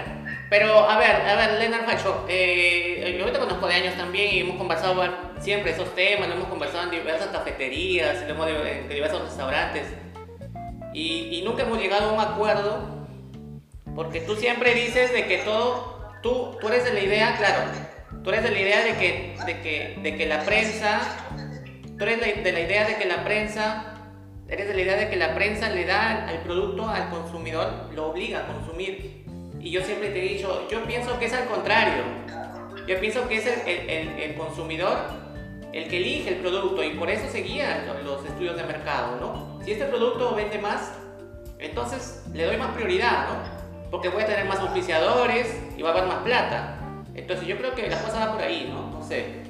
pero 0.49 0.89
a 0.89 0.97
ver, 0.97 1.11
a 1.11 1.35
ver, 1.35 1.59
Leonard 1.59 1.83
Facho, 1.83 2.25
eh, 2.29 3.17
yo 3.19 3.29
te 3.29 3.39
conozco 3.39 3.67
de 3.67 3.73
años 3.73 3.93
también 3.95 4.33
y 4.33 4.39
hemos 4.39 4.55
conversado 4.55 5.03
siempre 5.41 5.71
esos 5.71 5.93
temas, 5.95 6.29
lo 6.29 6.35
hemos 6.35 6.47
conversado 6.47 6.83
en 6.85 6.91
diversas 6.91 7.27
cafeterías, 7.27 8.19
en 8.21 8.87
diversos 8.87 9.23
restaurantes. 9.23 9.83
Y, 10.93 11.27
y 11.29 11.41
nunca 11.41 11.63
hemos 11.63 11.77
llegado 11.77 12.11
a 12.11 12.13
un 12.13 12.21
acuerdo 12.21 12.87
porque 13.97 14.21
tú 14.21 14.37
siempre 14.37 14.73
dices 14.75 15.11
de 15.11 15.27
que 15.27 15.39
todo, 15.39 16.13
tú, 16.23 16.57
tú 16.61 16.69
eres 16.69 16.85
de 16.85 16.93
la 16.93 17.01
idea, 17.01 17.35
claro, 17.35 17.63
tú 18.23 18.29
eres 18.29 18.43
de 18.43 18.51
la 18.51 18.59
idea 18.61 18.81
de 18.81 18.93
que, 18.93 19.35
de 19.45 19.59
que, 19.59 19.99
de 20.01 20.15
que 20.15 20.25
la 20.25 20.45
prensa, 20.45 21.01
tú 21.97 22.05
eres 22.05 22.41
de 22.41 22.51
la 22.53 22.59
idea 22.61 22.87
de 22.87 22.95
que 22.95 23.03
la 23.03 23.25
prensa 23.25 23.90
Eres 24.51 24.67
de 24.67 24.73
la 24.73 24.81
idea 24.81 24.97
de 24.97 25.09
que 25.09 25.15
la 25.15 25.33
prensa 25.33 25.69
le 25.69 25.85
da 25.85 26.27
al 26.27 26.41
producto 26.41 26.85
al 26.85 27.09
consumidor, 27.09 27.89
lo 27.95 28.07
obliga 28.07 28.39
a 28.39 28.47
consumir. 28.47 29.23
Y 29.61 29.71
yo 29.71 29.81
siempre 29.81 30.09
te 30.09 30.19
he 30.19 30.33
dicho, 30.33 30.67
yo 30.69 30.83
pienso 30.83 31.17
que 31.17 31.27
es 31.27 31.33
al 31.33 31.45
contrario. 31.45 32.03
Yo 32.85 32.99
pienso 32.99 33.29
que 33.29 33.37
es 33.37 33.45
el, 33.47 34.35
consumidor 34.35 34.97
el 35.71 35.87
que 35.87 35.97
elige 35.97 36.31
el 36.31 36.35
producto 36.41 36.83
y 36.83 36.89
por 36.95 37.09
eso 37.09 37.29
se 37.31 37.43
guían 37.43 37.87
los, 37.87 38.03
los 38.03 38.25
estudios 38.25 38.57
de 38.57 38.63
mercado, 38.63 39.15
¿no? 39.21 39.63
Si 39.63 39.71
este 39.71 39.85
producto 39.85 40.35
vende 40.35 40.57
más, 40.57 40.99
entonces 41.57 42.25
le 42.33 42.43
doy 42.43 42.57
más 42.57 42.71
prioridad, 42.71 43.29
¿no? 43.29 43.89
Porque 43.89 44.09
voy 44.09 44.23
a 44.23 44.25
tener 44.25 44.45
más 44.47 44.59
auspiciadores 44.59 45.55
y 45.77 45.81
va 45.81 45.91
a 45.91 45.93
haber 45.93 46.07
más 46.07 46.23
plata. 46.23 46.77
Entonces 47.15 47.47
yo 47.47 47.57
creo 47.57 47.73
que 47.73 47.87
la 47.87 48.01
cosa 48.01 48.25
va 48.25 48.33
por 48.33 48.41
ahí, 48.41 48.69
¿no? 48.69 48.89
No 48.89 49.01
sé. 49.01 49.40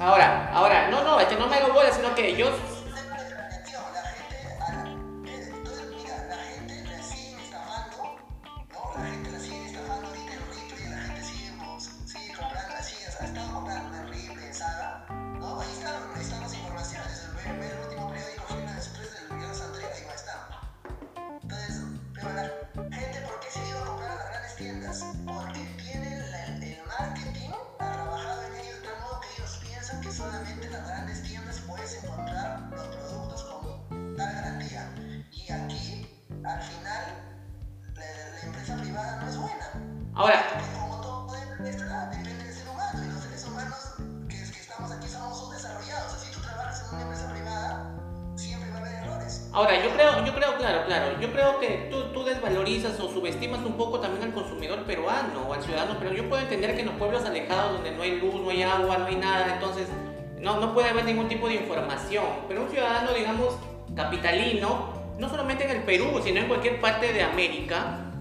Ahora, 0.00 0.50
ahora, 0.54 0.88
no, 0.88 1.04
no, 1.04 1.20
es 1.20 1.26
que 1.26 1.36
no 1.36 1.46
me 1.46 1.56
hago 1.56 1.74
bola, 1.74 1.92
sino 1.92 2.14
que 2.14 2.34
yo 2.34 2.48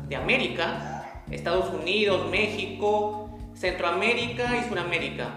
de 0.09 0.15
América, 0.15 1.05
Estados 1.31 1.73
Unidos, 1.73 2.29
México, 2.29 3.39
Centroamérica 3.53 4.57
y 4.57 4.67
Sudamérica. 4.67 5.29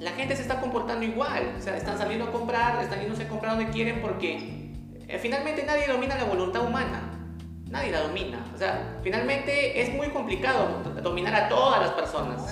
La 0.00 0.12
gente 0.12 0.34
se 0.34 0.42
está 0.42 0.60
comportando 0.60 1.04
igual, 1.04 1.54
o 1.58 1.62
sea, 1.62 1.76
están 1.76 1.98
saliendo 1.98 2.24
a 2.24 2.32
comprar, 2.32 2.82
están 2.82 3.00
yéndose 3.00 3.24
a 3.24 3.28
comprar 3.28 3.56
donde 3.56 3.70
quieren 3.70 4.00
porque 4.00 4.72
eh, 5.06 5.18
finalmente 5.20 5.62
nadie 5.64 5.86
domina 5.86 6.16
la 6.16 6.24
voluntad 6.24 6.66
humana 6.66 7.10
nadie 7.70 7.92
la 7.92 8.02
domina. 8.02 8.44
O 8.54 8.58
sea, 8.58 8.98
finalmente 9.02 9.80
es 9.80 9.94
muy 9.94 10.08
complicado 10.08 10.82
dominar 11.02 11.34
a 11.34 11.48
todas 11.48 11.80
las 11.80 11.90
personas. 11.92 12.42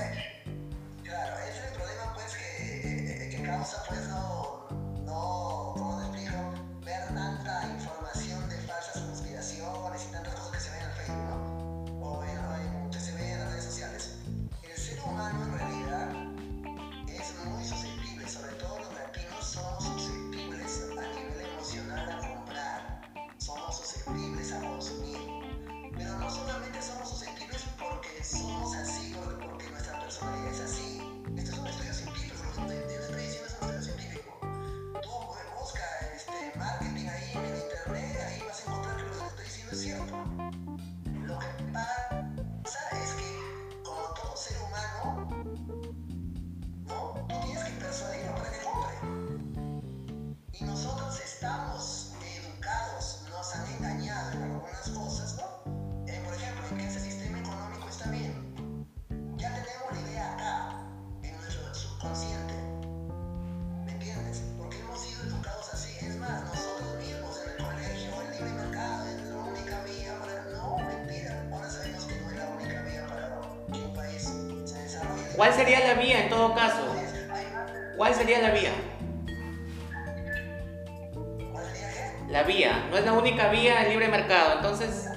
la 82.31 82.43
vía. 82.43 82.87
No 82.91 82.97
es 82.97 83.05
la 83.05 83.12
única 83.12 83.49
vía 83.49 83.81
del 83.81 83.91
libre 83.91 84.09
mercado. 84.09 84.57
Entonces, 84.57 85.09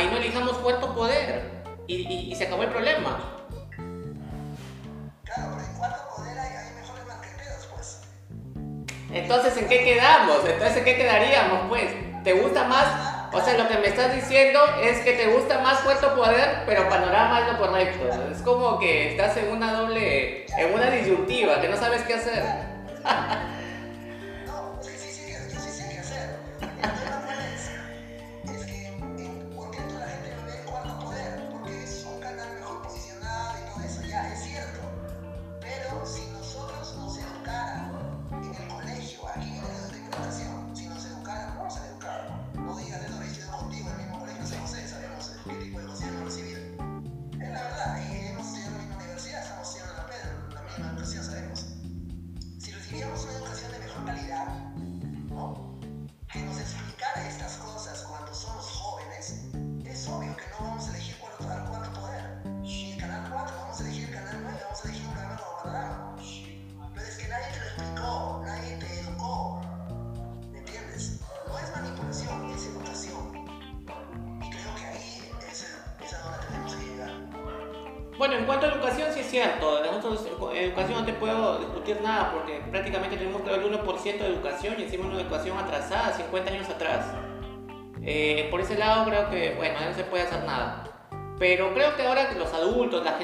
ahí 0.00 0.08
no 0.10 0.16
elijamos 0.16 0.56
cuarto 0.58 0.94
poder 0.94 1.62
y, 1.86 2.34
se 2.34 2.44
acabó 2.46 2.62
el 2.62 2.70
problema. 2.70 3.18
Claro, 5.24 5.52
pero 5.56 5.66
en 5.66 5.76
cuarto 5.76 6.16
poder 6.16 6.38
hay, 6.38 6.56
hay 6.56 6.74
mejores 6.74 7.06
marqueteros, 7.06 7.68
pues. 7.74 8.00
Entonces, 9.12 9.56
¿en 9.58 9.68
qué 9.68 9.84
quedamos? 9.84 10.38
Entonces, 10.46 10.76
¿en 10.78 10.84
qué 10.84 10.96
quedaríamos, 10.96 11.68
pues? 11.68 12.22
¿Te 12.24 12.32
gusta 12.32 12.64
más? 12.64 12.86
O 13.32 13.40
sea, 13.40 13.58
lo 13.58 13.68
que 13.68 13.78
me 13.78 13.88
estás 13.88 14.14
diciendo 14.14 14.60
es 14.82 15.00
que 15.00 15.12
te 15.12 15.26
gusta 15.28 15.58
más 15.58 15.80
cuarto 15.80 16.14
poder, 16.16 16.62
pero 16.66 16.88
panorama 16.88 17.40
es 17.40 17.52
lo 17.52 17.58
correcto. 17.58 18.08
Es 18.30 18.42
como 18.42 18.78
que 18.78 19.10
estás 19.10 19.36
en 19.36 19.50
una 19.50 19.72
doble, 19.72 20.46
en 20.46 20.74
una 20.74 20.90
disyuntiva, 20.90 21.60
que 21.60 21.68
no 21.68 21.76
sabes 21.76 22.02
qué 22.02 22.14
hacer. 22.14 22.42
Pues, 23.02 23.04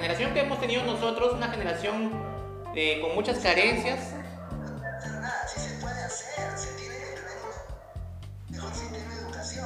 generación 0.06 0.34
que 0.34 0.40
hemos 0.40 0.60
tenido 0.60 0.84
nosotros, 0.84 1.34
una 1.34 1.48
generación 1.48 2.12
eh, 2.76 3.00
con 3.00 3.16
muchas 3.16 3.40
carencias. 3.40 4.14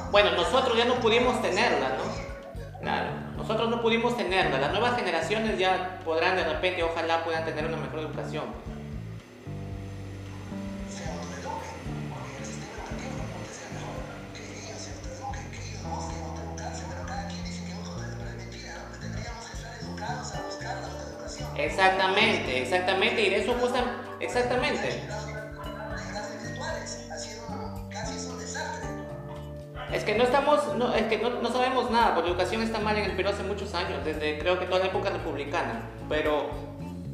Bueno, 0.09 0.31
nosotros 0.31 0.75
ya 0.75 0.85
no 0.85 0.95
pudimos 0.95 1.39
tenerla, 1.43 1.89
¿no? 1.89 2.79
Claro, 2.81 3.09
nosotros 3.37 3.69
no 3.69 3.83
pudimos 3.83 4.17
tenerla. 4.17 4.57
Las 4.57 4.71
nuevas 4.71 4.95
generaciones 4.95 5.59
ya 5.59 5.99
podrán 6.03 6.35
de 6.35 6.43
repente, 6.43 6.81
ojalá 6.81 7.23
puedan 7.23 7.45
tener 7.45 7.67
una 7.67 7.77
mejor 7.77 7.99
educación. 7.99 8.45
Exactamente, 21.65 22.61
exactamente, 22.61 23.21
y 23.21 23.29
de 23.29 23.37
eso 23.37 23.55
gustan, 23.59 23.85
exactamente. 24.19 25.01
Es 29.93 30.05
que 30.05 30.15
no 30.15 30.23
estamos, 30.23 30.75
no, 30.75 30.95
es 30.95 31.03
que 31.03 31.17
no, 31.17 31.51
sabemos 31.51 31.91
nada, 31.91 32.15
porque 32.15 32.29
educación 32.29 32.61
está 32.63 32.79
mal 32.79 32.97
en 32.97 33.05
el 33.05 33.15
Perú 33.15 33.29
hace 33.29 33.43
muchos 33.43 33.73
años, 33.75 34.03
desde 34.05 34.39
creo 34.39 34.57
que 34.57 34.65
toda 34.65 34.79
la 34.79 34.85
época 34.85 35.09
republicana, 35.09 35.81
pero 36.07 36.49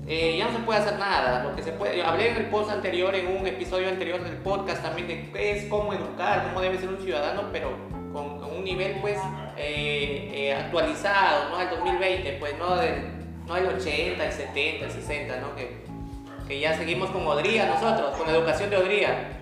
eh, 0.08 0.38
ya 0.38 0.46
no 0.46 0.54
se 0.54 0.60
puede 0.60 0.80
hacer 0.80 0.98
nada. 1.00 1.44
Lo 1.44 1.56
que 1.56 1.64
se 1.64 1.72
puede, 1.72 2.04
hablé 2.04 2.30
en 2.30 2.38
el 2.38 2.46
post 2.46 2.70
anterior, 2.70 3.14
en 3.16 3.36
un 3.36 3.48
episodio 3.48 3.90
anterior 3.90 4.24
del 4.24 4.38
podcast 4.38 4.84
también 4.84 5.08
de 5.08 5.32
qué 5.32 5.58
es 5.58 5.66
cómo 5.66 5.92
educar, 5.94 6.44
cómo 6.48 6.62
debe 6.62 6.78
ser 6.78 6.90
un 6.90 7.02
ciudadano, 7.02 7.50
pero 7.52 7.72
con, 8.14 8.40
con 8.40 8.56
un 8.56 8.64
nivel 8.64 8.98
pues 9.02 9.18
eh, 9.58 10.30
eh, 10.34 10.54
actualizado, 10.54 11.50
¿no? 11.50 11.58
Al 11.58 11.72
2020, 11.72 12.38
pues 12.40 12.58
no 12.60 12.76
del, 12.76 13.17
no 13.48 13.56
el 13.56 13.66
80, 13.68 14.26
el 14.26 14.32
70, 14.32 14.86
el 14.86 14.92
60, 14.92 15.40
¿no? 15.40 15.56
Que, 15.56 15.78
que 16.48 16.60
ya 16.60 16.78
seguimos 16.78 17.10
con 17.12 17.26
Odría 17.26 17.66
nosotros, 17.66 18.18
con 18.18 18.28
la 18.28 18.34
educación 18.34 18.70
de 18.70 18.78
Odría. 18.78 19.34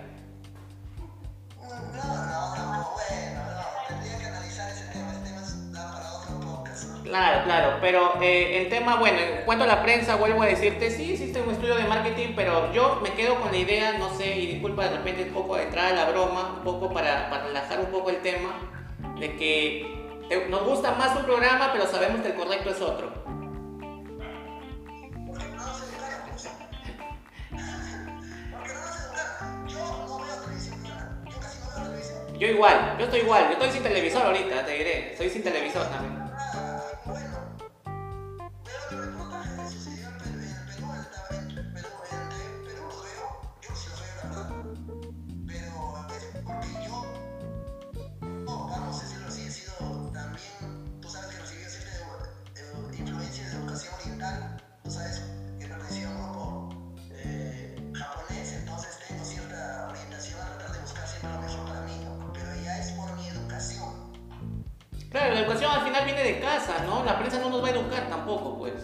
Claro, 7.02 7.44
claro, 7.44 7.78
pero 7.80 8.20
eh, 8.20 8.62
el 8.62 8.68
tema, 8.68 8.96
bueno, 8.96 9.18
en 9.18 9.44
cuanto 9.44 9.64
a 9.64 9.66
la 9.66 9.82
prensa, 9.82 10.16
vuelvo 10.16 10.42
a 10.42 10.46
decirte, 10.46 10.90
sí 10.90 11.12
existe 11.12 11.40
un 11.40 11.50
estudio 11.50 11.76
de 11.76 11.84
marketing, 11.84 12.34
pero 12.36 12.72
yo 12.72 13.00
me 13.02 13.12
quedo 13.12 13.40
con 13.40 13.52
la 13.52 13.58
idea, 13.58 13.96
no 13.96 14.10
sé, 14.10 14.36
y 14.36 14.46
disculpa 14.46 14.84
de 14.88 14.98
repente 14.98 15.22
un 15.22 15.30
poco 15.30 15.56
de 15.56 15.62
entrar 15.62 15.92
a 15.92 15.96
la 15.96 16.10
broma, 16.10 16.56
un 16.58 16.64
poco 16.64 16.92
para, 16.92 17.30
para 17.30 17.46
relajar 17.46 17.80
un 17.80 17.86
poco 17.86 18.10
el 18.10 18.20
tema, 18.22 18.58
de 19.18 19.36
que 19.36 19.96
nos 20.50 20.64
gusta 20.64 20.92
más 20.92 21.16
un 21.16 21.24
programa, 21.24 21.70
pero 21.72 21.86
sabemos 21.86 22.20
que 22.20 22.28
el 22.28 22.34
correcto 22.34 22.70
es 22.70 22.80
otro. 22.82 23.15
Yo 32.38 32.48
igual, 32.48 32.96
yo 32.98 33.04
estoy 33.06 33.20
igual, 33.20 33.46
yo 33.46 33.52
estoy 33.52 33.70
sin 33.70 33.82
televisor 33.82 34.22
ahorita, 34.22 34.66
te 34.66 34.72
diré, 34.72 35.12
estoy 35.12 35.30
sin 35.30 35.42
televisor 35.42 35.86
también. 35.86 36.22
Ah. 36.36 37.35
De 66.26 66.40
casa, 66.40 66.84
¿no? 66.84 67.04
La 67.04 67.18
prensa 67.18 67.38
no 67.38 67.50
nos 67.50 67.62
va 67.62 67.68
a 67.68 67.70
educar 67.70 68.08
tampoco, 68.08 68.58
pues. 68.58 68.74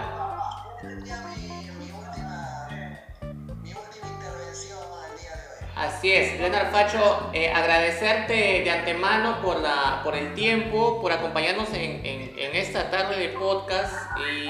Así 5.76 6.12
es, 6.12 6.38
Leonard 6.38 6.70
Facho, 6.70 7.30
eh, 7.32 7.50
agradecerte 7.52 8.32
de 8.62 8.70
antemano 8.70 9.40
por, 9.42 9.60
la, 9.60 10.00
por 10.04 10.14
el 10.14 10.32
tiempo, 10.34 11.00
por 11.00 11.10
acompañarnos 11.12 11.68
en, 11.72 12.04
en- 12.06 12.32
en 12.38 12.54
esta 12.56 12.90
tarde 12.90 13.16
de 13.18 13.28
podcast 13.30 13.92
y 14.20 14.48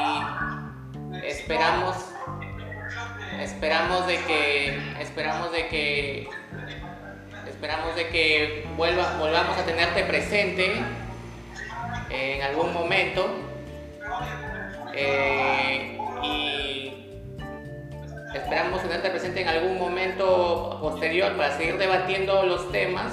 esperamos, 1.27 1.97
esperamos 3.41 4.07
de 4.07 4.19
que, 4.19 4.79
esperamos 5.01 5.51
de 5.53 5.69
que, 5.69 6.29
esperamos 7.49 7.97
de 7.97 8.09
que 8.09 8.69
vuelva, 8.77 9.17
volvamos 9.19 9.57
a 9.57 9.65
tenerte 9.65 10.05
presente 10.05 10.75
en 12.11 12.43
algún 12.43 12.75
momento 12.75 13.27
eh, 15.07 15.99
y 16.23 16.75
Esperamos 18.35 18.83
tenerte 18.83 19.11
presente 19.11 19.43
en 19.43 19.49
algún 19.49 19.79
momento 19.79 20.79
posterior 20.81 21.37
para 21.37 21.57
seguir 21.57 21.79
debatiendo 21.79 22.43
los 22.43 22.71
temas. 22.73 23.13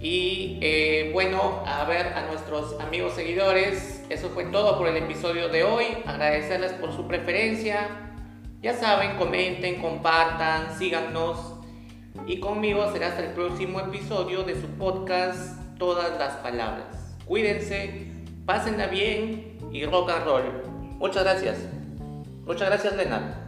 Y 0.00 0.58
eh, 0.62 1.10
bueno, 1.12 1.64
a 1.66 1.84
ver 1.84 2.14
a 2.14 2.26
nuestros 2.26 2.78
amigos 2.80 3.14
seguidores, 3.14 4.04
eso 4.08 4.30
fue 4.30 4.44
todo 4.44 4.78
por 4.78 4.86
el 4.86 4.96
episodio 4.96 5.48
de 5.48 5.64
hoy. 5.64 5.84
Agradecerles 6.06 6.72
por 6.74 6.92
su 6.94 7.08
preferencia. 7.08 7.88
Ya 8.62 8.74
saben, 8.74 9.16
comenten, 9.16 9.80
compartan, 9.80 10.78
síganos. 10.78 11.54
Y 12.26 12.38
conmigo 12.38 12.90
será 12.92 13.08
hasta 13.08 13.24
el 13.24 13.32
próximo 13.32 13.80
episodio 13.80 14.44
de 14.44 14.54
su 14.60 14.68
podcast 14.78 15.58
Todas 15.76 16.18
las 16.18 16.34
Palabras. 16.36 17.16
Cuídense, 17.24 18.17
pásenla 18.48 18.86
bien 18.86 19.58
y 19.70 19.84
rock 19.84 20.10
and 20.10 20.24
roll. 20.24 20.42
Muchas 20.98 21.22
gracias. 21.22 21.58
Muchas 22.46 22.70
gracias, 22.70 22.96
Lena. 22.96 23.47